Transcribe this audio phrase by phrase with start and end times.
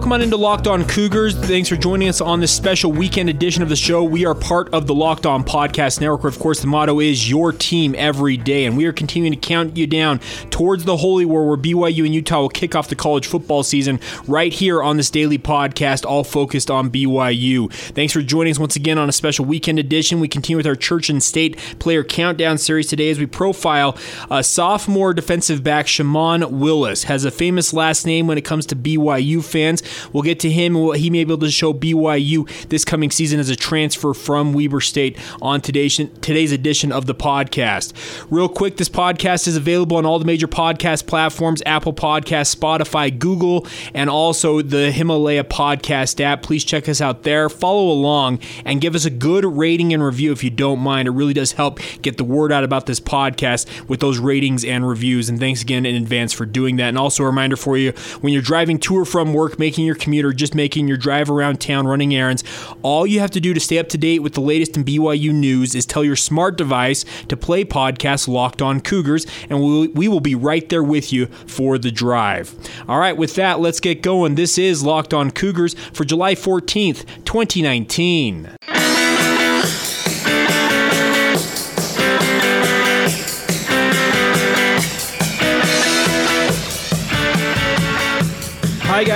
[0.00, 1.36] Welcome on into Locked On Cougars.
[1.36, 4.02] Thanks for joining us on this special weekend edition of the show.
[4.02, 6.24] We are part of the Locked On Podcast Network.
[6.24, 9.76] Of course, the motto is your team every day, and we are continuing to count
[9.76, 13.26] you down towards the Holy War where BYU and Utah will kick off the college
[13.26, 17.70] football season right here on this daily podcast, all focused on BYU.
[17.70, 20.18] Thanks for joining us once again on a special weekend edition.
[20.18, 23.98] We continue with our Church and State player countdown series today as we profile
[24.30, 27.04] a sophomore defensive back, Shamon Willis.
[27.04, 29.82] Has a famous last name when it comes to BYU fans.
[30.12, 33.40] We'll get to him what he may be able to show BYU this coming season
[33.40, 37.92] as a transfer from Weber State on today's, today's edition of the podcast.
[38.30, 43.16] Real quick, this podcast is available on all the major podcast platforms Apple Podcasts, Spotify,
[43.16, 46.42] Google, and also the Himalaya Podcast app.
[46.42, 47.48] Please check us out there.
[47.48, 51.08] Follow along and give us a good rating and review if you don't mind.
[51.08, 54.86] It really does help get the word out about this podcast with those ratings and
[54.86, 55.28] reviews.
[55.28, 56.88] And thanks again in advance for doing that.
[56.88, 59.94] And also a reminder for you when you're driving to or from work, making your
[59.94, 62.42] commute, or just making your drive around town running errands,
[62.82, 65.32] all you have to do to stay up to date with the latest in BYU
[65.32, 70.08] news is tell your smart device to play podcast Locked On Cougars, and we we
[70.08, 72.52] will be right there with you for the drive.
[72.88, 74.34] All right, with that, let's get going.
[74.34, 78.50] This is Locked On Cougars for July 14th, 2019.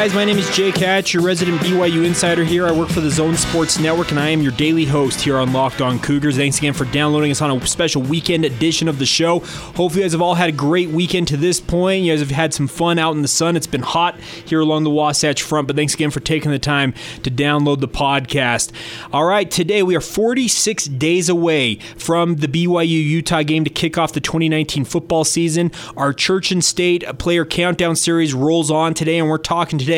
[0.04, 0.14] Guys.
[0.14, 2.66] My name is Jake Hatch, your resident BYU insider here.
[2.66, 5.54] I work for the Zone Sports Network, and I am your daily host here on
[5.54, 6.36] Locked On Cougars.
[6.36, 9.38] Thanks again for downloading us on a special weekend edition of the show.
[9.38, 12.04] Hopefully, you guys have all had a great weekend to this point.
[12.04, 13.56] You guys have had some fun out in the sun.
[13.56, 16.92] It's been hot here along the Wasatch Front, but thanks again for taking the time
[17.22, 18.72] to download the podcast.
[19.10, 23.96] All right, today we are 46 days away from the BYU Utah game to kick
[23.96, 25.72] off the 2019 football season.
[25.96, 29.93] Our Church and State player countdown series rolls on today, and we're talking today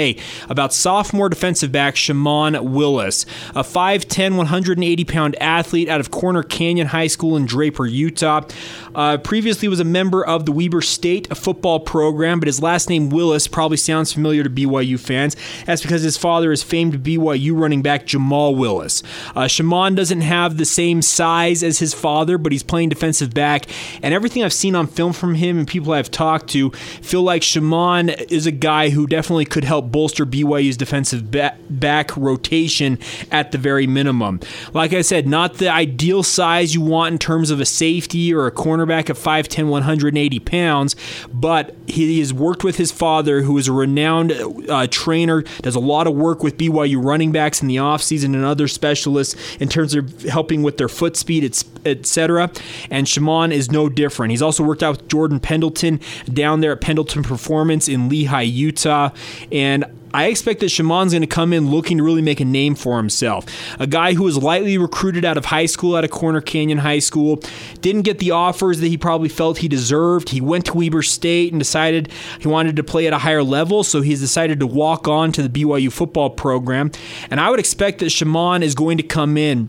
[0.48, 6.88] about sophomore defensive back Shamon Willis, a 5'10, 180 pound athlete out of Corner Canyon
[6.88, 8.42] High School in Draper, Utah.
[8.94, 13.10] Uh, previously was a member of the Weber State football program, but his last name
[13.10, 15.36] Willis probably sounds familiar to BYU fans.
[15.66, 19.02] That's because his father is famed BYU running back Jamal Willis.
[19.34, 23.66] Uh, Shamon doesn't have the same size as his father, but he's playing defensive back,
[24.02, 27.42] and everything I've seen on film from him and people I've talked to feel like
[27.42, 32.98] Shamon is a guy who definitely could help bolster BYU's defensive back rotation
[33.30, 34.40] at the very minimum.
[34.72, 38.46] Like I said, not the ideal size you want in terms of a safety or
[38.46, 40.96] a cornerback at 5'10, 180 pounds,
[41.32, 45.80] but he has worked with his father, who is a renowned uh, trainer, does a
[45.80, 49.94] lot of work with BYU running backs in the offseason and other specialists in terms
[49.94, 51.44] of helping with their foot speed,
[51.84, 52.50] etc.
[52.90, 54.30] And Shamon is no different.
[54.30, 56.00] He's also worked out with Jordan Pendleton
[56.32, 59.10] down there at Pendleton Performance in Lehi, Utah.
[59.52, 59.84] And
[60.16, 62.96] I expect that Shamon's going to come in looking to really make a name for
[62.96, 63.44] himself.
[63.78, 67.00] A guy who was lightly recruited out of high school, out of Corner Canyon High
[67.00, 67.42] School,
[67.82, 70.30] didn't get the offers that he probably felt he deserved.
[70.30, 72.10] He went to Weber State and decided
[72.40, 75.46] he wanted to play at a higher level, so he's decided to walk on to
[75.46, 76.92] the BYU football program.
[77.30, 79.68] And I would expect that Shamon is going to come in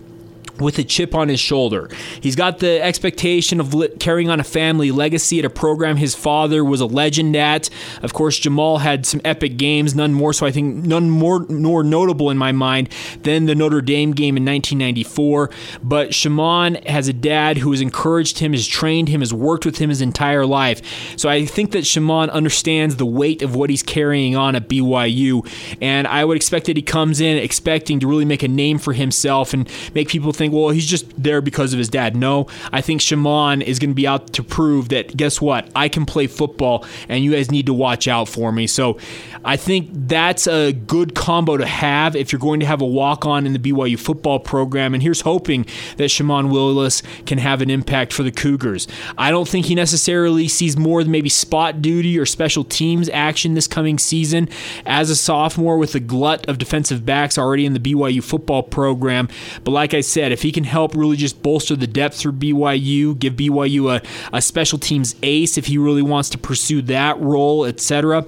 [0.60, 1.90] with a chip on his shoulder.
[2.22, 6.64] He's got the expectation of carrying on a family legacy at a program his father
[6.64, 7.70] was a legend at.
[8.02, 11.84] Of course, Jamal had some epic games, none more so I think none more more
[11.84, 12.90] notable in my mind
[13.24, 15.50] than the Notre Dame game in 1994.
[15.84, 19.78] But Shamon has a dad who has encouraged him, has trained him, has worked with
[19.78, 20.82] him his entire life.
[21.18, 25.48] So I think that Shamon understands the weight of what he's carrying on at BYU,
[25.82, 28.94] and I would expect that he comes in expecting to really make a name for
[28.94, 32.16] himself and make people think think, well, he's just there because of his dad.
[32.16, 35.70] No, I think Shamon is going to be out to prove that, guess what?
[35.76, 38.68] I can play football and you guys need to watch out for me.
[38.68, 38.98] So
[39.44, 43.26] I think that's a good combo to have if you're going to have a walk
[43.26, 44.94] on in the BYU football program.
[44.94, 45.66] And here's hoping
[45.98, 48.88] that Shamon Willis can have an impact for the Cougars.
[49.18, 53.54] I don't think he necessarily sees more than maybe spot duty or special teams action
[53.54, 54.50] this coming season
[54.86, 59.28] as a sophomore with a glut of defensive backs already in the BYU football program.
[59.64, 63.18] But like I said, if he can help really just bolster the depth for BYU,
[63.18, 67.66] give BYU a, a special teams ace if he really wants to pursue that role,
[67.66, 68.24] etc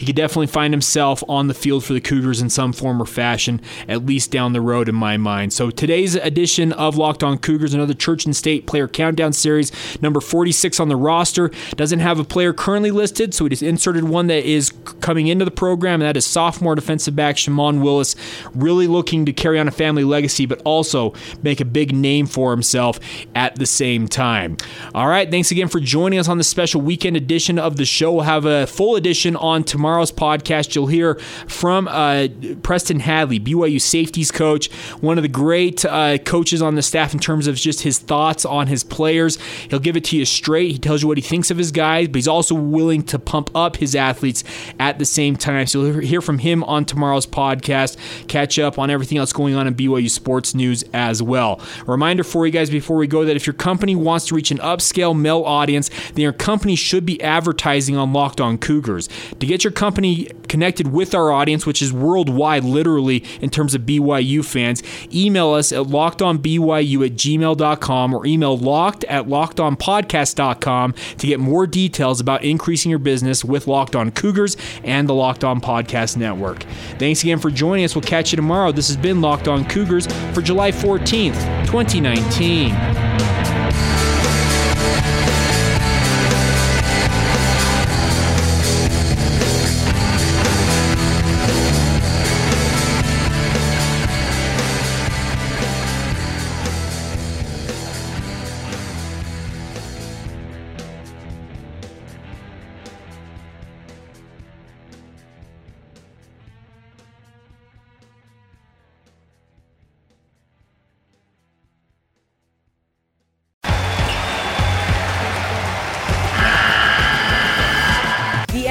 [0.00, 3.04] he could definitely find himself on the field for the Cougars in some form or
[3.04, 5.52] fashion, at least down the road in my mind.
[5.52, 10.22] So today's edition of Locked On Cougars, another Church and State player countdown series, number
[10.22, 14.28] 46 on the roster, doesn't have a player currently listed, so we just inserted one
[14.28, 14.72] that is
[15.02, 18.16] coming into the program, and that is sophomore defensive back Shamon Willis,
[18.54, 21.12] really looking to carry on a family legacy, but also
[21.50, 23.00] make a big name for himself
[23.34, 24.56] at the same time.
[24.94, 28.12] All right, thanks again for joining us on this special weekend edition of the show.
[28.12, 31.16] We'll have a full edition on tomorrow's podcast, you'll hear
[31.48, 32.28] from uh,
[32.62, 34.70] Preston Hadley, BYU safeties coach,
[35.00, 38.44] one of the great uh, coaches on the staff in terms of just his thoughts
[38.44, 39.38] on his players.
[39.68, 40.70] He'll give it to you straight.
[40.70, 43.50] He tells you what he thinks of his guys, but he's also willing to pump
[43.56, 44.44] up his athletes
[44.78, 45.66] at the same time.
[45.66, 47.96] So you'll hear from him on tomorrow's podcast.
[48.28, 51.29] Catch up on everything else going on in BYU sports news as well.
[51.34, 54.50] A reminder for you guys before we go that if your company wants to reach
[54.50, 59.08] an upscale male audience, then your company should be advertising on Locked On Cougars.
[59.38, 63.82] To get your company connected with our audience, which is worldwide, literally, in terms of
[63.82, 64.82] BYU fans,
[65.14, 72.20] email us at lockedonbyu at gmail.com or email locked at lockedonpodcast.com to get more details
[72.20, 76.64] about increasing your business with Locked On Cougars and the Locked On Podcast Network.
[76.98, 77.94] Thanks again for joining us.
[77.94, 78.72] We'll catch you tomorrow.
[78.72, 80.72] This has been Locked On Cougars for July
[81.20, 83.09] 14th, 2019.